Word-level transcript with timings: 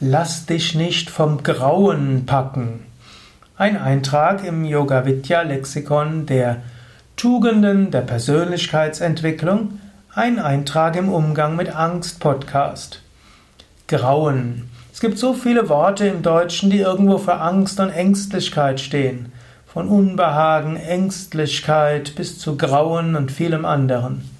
Lass 0.00 0.46
dich 0.46 0.76
nicht 0.76 1.10
vom 1.10 1.42
Grauen 1.42 2.24
packen. 2.24 2.86
Ein 3.56 3.76
Eintrag 3.76 4.44
im 4.44 4.64
Yoga 4.64 5.04
Vidya 5.04 5.42
Lexikon 5.42 6.24
der 6.24 6.58
Tugenden 7.16 7.90
der 7.90 8.02
Persönlichkeitsentwicklung, 8.02 9.80
ein 10.14 10.38
Eintrag 10.38 10.94
im 10.94 11.08
Umgang 11.08 11.56
mit 11.56 11.74
Angst 11.74 12.20
Podcast. 12.20 13.02
Grauen. 13.88 14.70
Es 14.92 15.00
gibt 15.00 15.18
so 15.18 15.34
viele 15.34 15.68
Worte 15.68 16.06
im 16.06 16.22
Deutschen, 16.22 16.70
die 16.70 16.78
irgendwo 16.78 17.18
für 17.18 17.40
Angst 17.40 17.80
und 17.80 17.90
Ängstlichkeit 17.90 18.78
stehen. 18.78 19.32
Von 19.66 19.88
Unbehagen, 19.88 20.76
Ängstlichkeit 20.76 22.14
bis 22.14 22.38
zu 22.38 22.56
Grauen 22.56 23.16
und 23.16 23.32
vielem 23.32 23.64
anderen. 23.64 24.30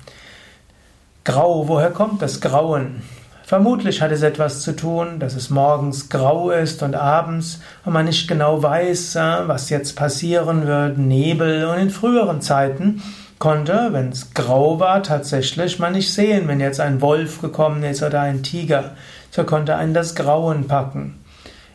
Grau, 1.24 1.66
woher 1.66 1.90
kommt 1.90 2.22
das 2.22 2.40
Grauen? 2.40 3.02
Vermutlich 3.48 4.02
hat 4.02 4.12
es 4.12 4.20
etwas 4.20 4.60
zu 4.60 4.76
tun, 4.76 5.20
dass 5.20 5.34
es 5.34 5.48
morgens 5.48 6.10
grau 6.10 6.50
ist 6.50 6.82
und 6.82 6.94
abends 6.94 7.60
und 7.82 7.94
man 7.94 8.04
nicht 8.04 8.28
genau 8.28 8.62
weiß, 8.62 9.16
äh, 9.16 9.48
was 9.48 9.70
jetzt 9.70 9.96
passieren 9.96 10.66
wird, 10.66 10.98
Nebel. 10.98 11.64
Und 11.64 11.78
in 11.78 11.88
früheren 11.88 12.42
Zeiten 12.42 13.02
konnte, 13.38 13.88
wenn 13.92 14.10
es 14.10 14.34
grau 14.34 14.80
war, 14.80 15.02
tatsächlich 15.02 15.78
man 15.78 15.94
nicht 15.94 16.12
sehen, 16.12 16.46
wenn 16.46 16.60
jetzt 16.60 16.78
ein 16.78 17.00
Wolf 17.00 17.40
gekommen 17.40 17.82
ist 17.84 18.02
oder 18.02 18.20
ein 18.20 18.42
Tiger. 18.42 18.90
So 19.30 19.44
konnte 19.44 19.76
einen 19.76 19.94
das 19.94 20.14
Grauen 20.14 20.66
packen. 20.66 21.18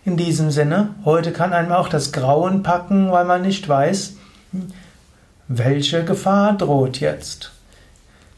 In 0.06 0.16
diesem 0.16 0.52
Sinne, 0.52 0.90
heute 1.06 1.32
kann 1.32 1.54
einem 1.54 1.72
auch 1.72 1.90
das 1.90 2.12
Grauen 2.12 2.62
packen, 2.62 3.12
weil 3.12 3.26
man 3.26 3.42
nicht 3.42 3.68
weiß, 3.68 4.18
welche 5.48 6.06
Gefahr 6.06 6.56
droht 6.56 7.00
jetzt. 7.00 7.52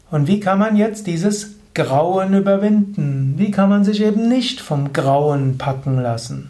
Und 0.10 0.28
wie 0.28 0.40
kann 0.40 0.58
man 0.58 0.78
jetzt 0.78 1.06
dieses 1.06 1.55
Grauen 1.76 2.34
überwinden? 2.34 3.36
Wie 3.38 3.52
kann 3.52 3.70
man 3.70 3.84
sich 3.84 4.02
eben 4.02 4.28
nicht 4.28 4.62
vom 4.62 4.94
Grauen 4.94 5.60
packen 5.60 6.02
lassen? 6.02 6.50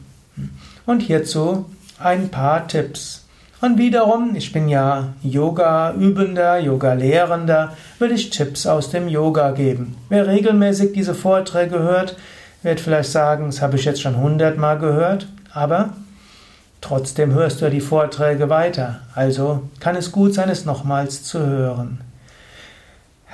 Und 0.85 1.01
hierzu 1.01 1.65
ein 1.99 2.29
paar 2.29 2.67
Tipps. 2.67 3.25
Und 3.59 3.79
wiederum, 3.79 4.35
ich 4.35 4.51
bin 4.51 4.69
ja 4.69 5.13
Yoga-Übender, 5.23 6.59
Yoga-Lehrender, 6.59 7.73
will 7.97 8.11
ich 8.11 8.29
Tipps 8.29 8.67
aus 8.67 8.91
dem 8.91 9.07
Yoga 9.07 9.51
geben. 9.51 9.97
Wer 10.09 10.27
regelmäßig 10.27 10.93
diese 10.93 11.15
Vorträge 11.15 11.79
hört, 11.79 12.15
wird 12.61 12.79
vielleicht 12.79 13.11
sagen, 13.11 13.47
das 13.47 13.63
habe 13.63 13.77
ich 13.77 13.85
jetzt 13.85 14.01
schon 14.01 14.17
hundertmal 14.17 14.77
gehört, 14.77 15.27
aber 15.51 15.93
trotzdem 16.81 17.33
hörst 17.33 17.61
du 17.61 17.71
die 17.71 17.81
Vorträge 17.81 18.49
weiter. 18.49 18.99
Also 19.15 19.63
kann 19.79 19.95
es 19.95 20.11
gut 20.11 20.35
sein, 20.35 20.49
es 20.49 20.65
nochmals 20.65 21.23
zu 21.23 21.39
hören. 21.39 22.01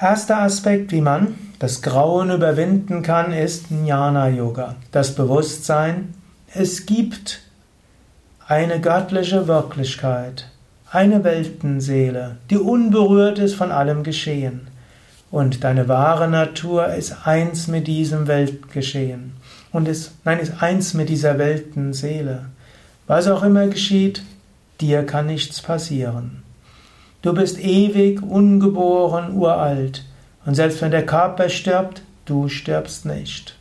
Erster 0.02 0.42
Aspekt, 0.42 0.92
wie 0.92 1.02
man 1.02 1.36
das 1.60 1.84
Grauen 1.84 2.32
überwinden 2.32 3.04
kann, 3.04 3.34
ist 3.34 3.70
Jnana 3.70 4.30
Yoga. 4.30 4.76
Das 4.92 5.14
Bewusstsein, 5.14 6.16
es 6.56 6.88
gibt 6.88 7.44
eine 8.48 8.82
göttliche 8.82 9.48
Wirklichkeit, 9.48 10.50
eine 10.90 11.24
Weltenseele, 11.24 12.38
die 12.50 12.58
unberührt 12.58 13.38
ist 13.38 13.54
von 13.54 13.72
allem 13.72 14.02
Geschehen. 14.02 14.62
Und 15.30 15.64
deine 15.64 15.88
wahre 15.88 16.28
Natur 16.28 16.88
ist 16.88 17.28
eins 17.28 17.68
mit 17.68 17.86
diesem 17.86 18.26
Weltgeschehen. 18.26 19.34
Und 19.72 19.88
ist, 19.88 20.14
nein, 20.26 20.40
ist 20.40 20.64
eins 20.64 20.96
mit 20.96 21.10
dieser 21.10 21.38
Weltenseele. 21.38 22.46
Was 23.06 23.28
auch 23.28 23.44
immer 23.44 23.68
geschieht, 23.68 24.24
dir 24.82 25.06
kann 25.06 25.28
nichts 25.28 25.62
passieren. 25.62 26.42
Du 27.22 27.34
bist 27.34 27.60
ewig, 27.60 28.22
ungeboren, 28.24 29.36
uralt. 29.36 30.04
Und 30.46 30.56
selbst 30.56 30.82
wenn 30.82 30.92
der 30.92 31.06
Körper 31.06 31.50
stirbt, 31.50 32.02
du 32.26 32.50
stirbst 32.50 33.06
nicht. 33.06 33.56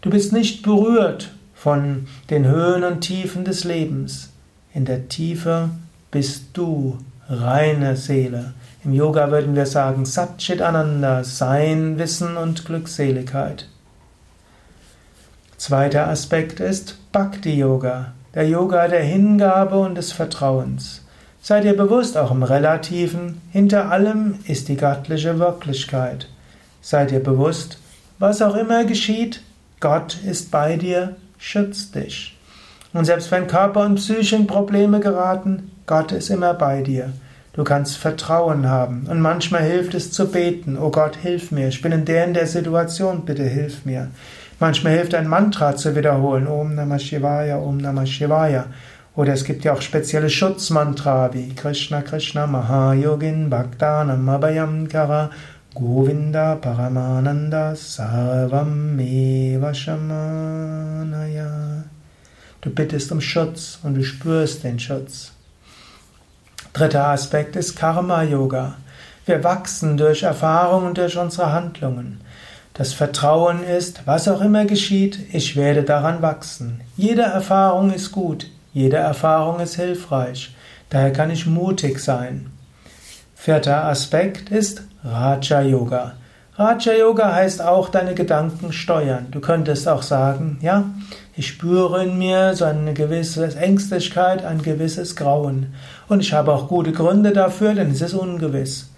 Du 0.00 0.10
bist 0.10 0.32
nicht 0.32 0.62
berührt 0.62 1.32
von 1.54 2.06
den 2.30 2.46
Höhen 2.46 2.84
und 2.84 3.00
Tiefen 3.00 3.44
des 3.44 3.64
Lebens. 3.64 4.32
In 4.74 4.84
der 4.84 5.08
Tiefe 5.08 5.70
bist 6.10 6.48
du 6.54 6.98
reine 7.28 7.96
Seele. 7.96 8.54
Im 8.84 8.92
Yoga 8.92 9.30
würden 9.30 9.54
wir 9.56 9.66
sagen 9.66 10.04
Satchit 10.04 10.60
Ananda, 10.60 11.24
Sein, 11.24 11.98
Wissen 11.98 12.36
und 12.36 12.64
Glückseligkeit. 12.64 13.68
Zweiter 15.56 16.08
Aspekt 16.08 16.60
ist 16.60 16.98
Bhakti 17.12 17.58
Yoga, 17.58 18.12
der 18.34 18.48
Yoga 18.48 18.88
der 18.88 19.02
Hingabe 19.02 19.78
und 19.78 19.94
des 19.94 20.12
Vertrauens. 20.12 21.05
Sei 21.48 21.60
dir 21.60 21.76
bewusst, 21.76 22.18
auch 22.18 22.32
im 22.32 22.42
Relativen, 22.42 23.40
hinter 23.52 23.92
allem 23.92 24.40
ist 24.48 24.66
die 24.66 24.76
göttliche 24.76 25.38
Wirklichkeit. 25.38 26.26
Sei 26.80 27.04
dir 27.04 27.20
bewusst, 27.20 27.78
was 28.18 28.42
auch 28.42 28.56
immer 28.56 28.84
geschieht, 28.84 29.42
Gott 29.78 30.18
ist 30.26 30.50
bei 30.50 30.74
dir, 30.74 31.14
schützt 31.38 31.94
dich. 31.94 32.36
Und 32.92 33.04
selbst 33.04 33.30
wenn 33.30 33.46
Körper 33.46 33.84
und 33.84 33.94
Psyche 33.94 34.34
in 34.34 34.48
Probleme 34.48 34.98
geraten, 34.98 35.70
Gott 35.86 36.10
ist 36.10 36.30
immer 36.30 36.52
bei 36.52 36.82
dir. 36.82 37.12
Du 37.52 37.62
kannst 37.62 37.96
Vertrauen 37.96 38.68
haben. 38.68 39.06
Und 39.08 39.20
manchmal 39.20 39.62
hilft 39.62 39.94
es 39.94 40.10
zu 40.10 40.26
beten. 40.26 40.76
Oh 40.76 40.90
Gott, 40.90 41.14
hilf 41.14 41.52
mir. 41.52 41.68
Ich 41.68 41.80
bin 41.80 41.92
in 41.92 42.04
der 42.04 42.24
in 42.24 42.34
der 42.34 42.48
Situation. 42.48 43.24
Bitte 43.24 43.44
hilf 43.44 43.84
mir. 43.84 44.08
Manchmal 44.58 44.94
hilft 44.94 45.14
ein 45.14 45.28
Mantra 45.28 45.76
zu 45.76 45.94
wiederholen. 45.94 46.48
Om 46.48 46.74
Namah 46.74 46.98
Shivaya, 46.98 47.58
Om 47.58 47.78
Namah 47.78 48.04
Shivaya. 48.04 48.64
Oder 49.16 49.32
es 49.32 49.44
gibt 49.44 49.64
ja 49.64 49.72
auch 49.72 49.80
spezielle 49.80 50.28
Schutzmantra 50.28 51.32
wie 51.32 51.54
Krishna 51.54 52.02
Krishna 52.02 52.46
Mahayogin 52.46 53.48
Bhaktanam 53.48 54.28
Abhayam 54.28 54.86
Kara 54.88 55.30
Govinda 55.74 56.56
Paramananda 56.56 57.74
Sarvam 57.74 58.94
Meva 58.94 59.72
Shamanaya. 59.72 61.84
Du 62.60 62.68
bittest 62.68 63.10
um 63.10 63.22
Schutz 63.22 63.78
und 63.82 63.94
du 63.94 64.04
spürst 64.04 64.64
den 64.64 64.78
Schutz. 64.78 65.32
Dritter 66.74 67.06
Aspekt 67.06 67.56
ist 67.56 67.74
Karma 67.74 68.22
Yoga. 68.22 68.74
Wir 69.24 69.42
wachsen 69.42 69.96
durch 69.96 70.24
Erfahrungen 70.24 70.88
und 70.88 70.98
durch 70.98 71.16
unsere 71.16 71.52
Handlungen. 71.52 72.20
Das 72.74 72.92
Vertrauen 72.92 73.64
ist, 73.64 74.02
was 74.04 74.28
auch 74.28 74.42
immer 74.42 74.66
geschieht, 74.66 75.18
ich 75.32 75.56
werde 75.56 75.84
daran 75.84 76.20
wachsen. 76.20 76.82
Jede 76.98 77.22
Erfahrung 77.22 77.94
ist 77.94 78.12
gut, 78.12 78.50
jede 78.76 78.98
Erfahrung 78.98 79.60
ist 79.60 79.76
hilfreich, 79.76 80.54
daher 80.90 81.10
kann 81.10 81.30
ich 81.30 81.46
mutig 81.46 81.98
sein. 81.98 82.50
Vierter 83.34 83.86
Aspekt 83.86 84.50
ist 84.50 84.82
Raja 85.02 85.62
Yoga. 85.62 86.12
Raja 86.56 86.92
Yoga 86.92 87.32
heißt 87.32 87.62
auch 87.62 87.88
deine 87.88 88.14
Gedanken 88.14 88.74
steuern. 88.74 89.28
Du 89.30 89.40
könntest 89.40 89.88
auch 89.88 90.02
sagen, 90.02 90.58
ja, 90.60 90.84
ich 91.34 91.46
spüre 91.46 92.04
in 92.04 92.18
mir 92.18 92.54
so 92.54 92.66
eine 92.66 92.92
gewisse 92.92 93.46
Ängstlichkeit, 93.56 94.44
ein 94.44 94.60
gewisses 94.60 95.16
Grauen. 95.16 95.72
Und 96.06 96.20
ich 96.20 96.34
habe 96.34 96.52
auch 96.52 96.68
gute 96.68 96.92
Gründe 96.92 97.32
dafür, 97.32 97.72
denn 97.72 97.92
es 97.92 98.02
ist 98.02 98.12
ungewiss. 98.12 98.90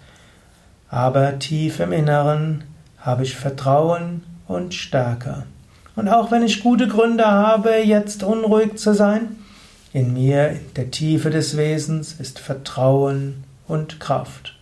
Aber 0.89 1.39
tief 1.39 1.79
im 1.79 1.93
Inneren 1.93 2.65
habe 2.97 3.23
ich 3.23 3.37
Vertrauen 3.37 4.23
und 4.45 4.73
Stärke. 4.73 5.43
Und 5.95 6.09
auch 6.09 6.31
wenn 6.31 6.43
ich 6.43 6.63
gute 6.63 6.89
Gründe 6.89 7.27
habe, 7.27 7.77
jetzt 7.85 8.23
unruhig 8.23 8.77
zu 8.77 8.93
sein, 8.93 9.37
in 9.93 10.13
mir, 10.13 10.49
in 10.49 10.73
der 10.75 10.91
Tiefe 10.91 11.29
des 11.29 11.57
Wesens, 11.57 12.13
ist 12.19 12.39
Vertrauen 12.39 13.43
und 13.67 13.99
Kraft. 13.99 14.55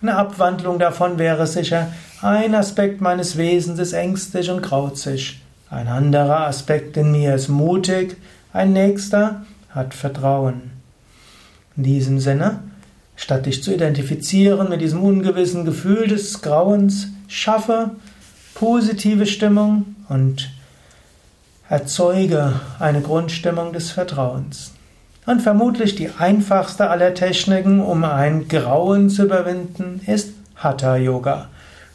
Eine 0.00 0.16
Abwandlung 0.16 0.78
davon 0.78 1.18
wäre 1.18 1.46
sicher, 1.46 1.92
ein 2.22 2.54
Aspekt 2.54 3.00
meines 3.00 3.36
Wesens 3.36 3.78
ist 3.78 3.92
ängstlich 3.92 4.50
und 4.50 4.62
grauzig, 4.62 5.40
ein 5.70 5.88
anderer 5.88 6.46
Aspekt 6.46 6.96
in 6.96 7.12
mir 7.12 7.34
ist 7.34 7.48
mutig, 7.48 8.16
ein 8.52 8.72
nächster 8.72 9.44
hat 9.70 9.94
Vertrauen. 9.94 10.70
In 11.76 11.82
diesem 11.82 12.18
Sinne, 12.20 12.60
statt 13.16 13.46
dich 13.46 13.62
zu 13.62 13.74
identifizieren 13.74 14.68
mit 14.68 14.80
diesem 14.80 15.02
ungewissen 15.02 15.64
Gefühl 15.64 16.08
des 16.08 16.40
Grauens, 16.40 17.08
schaffe 17.28 17.90
positive 18.54 19.26
Stimmung 19.26 19.94
und 20.08 20.50
Erzeuge 21.70 22.54
eine 22.78 23.02
Grundstimmung 23.02 23.74
des 23.74 23.90
Vertrauens. 23.90 24.72
Und 25.26 25.42
vermutlich 25.42 25.94
die 25.94 26.08
einfachste 26.18 26.88
aller 26.88 27.12
Techniken, 27.12 27.82
um 27.82 28.04
ein 28.04 28.48
Grauen 28.48 29.10
zu 29.10 29.24
überwinden, 29.24 30.00
ist 30.06 30.30
Hatha 30.56 30.96
Yoga. 30.96 31.48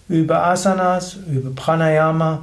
Über 0.07 0.45
Asanas, 0.45 1.17
über 1.27 1.49
Pranayama 1.55 2.41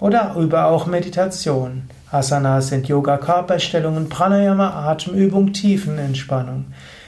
oder 0.00 0.34
über 0.34 0.66
auch 0.66 0.86
Meditation. 0.86 1.88
Asanas 2.10 2.68
sind 2.68 2.88
Yoga-Körperstellungen, 2.88 4.08
Pranayama, 4.08 4.70
Atemübung, 4.90 5.52
Tiefenentspannung. 5.52 6.64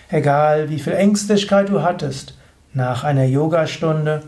Egal 0.08 0.70
wie 0.70 0.78
viel 0.78 0.92
Ängstlichkeit 0.92 1.70
du 1.70 1.82
hattest, 1.82 2.34
nach 2.72 3.02
einer 3.02 3.24
Yogastunde 3.24 4.22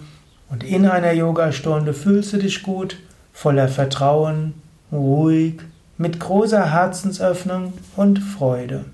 und 0.50 0.64
in 0.64 0.84
einer 0.84 1.12
Yogastunde 1.12 1.94
fühlst 1.94 2.32
du 2.32 2.38
dich 2.38 2.64
gut, 2.64 2.96
voller 3.32 3.68
Vertrauen 3.68 4.54
ruhig, 4.92 5.60
mit 5.96 6.20
großer 6.20 6.72
Herzensöffnung 6.72 7.72
und 7.96 8.18
Freude. 8.20 8.84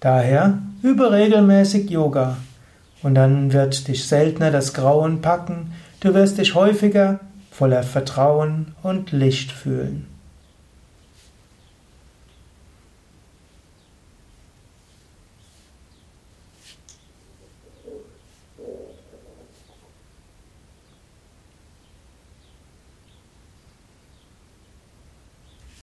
Daher 0.00 0.58
übe 0.82 1.10
regelmäßig 1.10 1.90
Yoga 1.90 2.36
und 3.02 3.14
dann 3.14 3.52
wird 3.52 3.88
dich 3.88 4.06
seltener 4.06 4.50
das 4.50 4.74
Grauen 4.74 5.20
packen, 5.20 5.72
du 6.00 6.14
wirst 6.14 6.38
dich 6.38 6.54
häufiger 6.54 7.20
voller 7.50 7.82
Vertrauen 7.82 8.74
und 8.82 9.12
Licht 9.12 9.52
fühlen. 9.52 10.09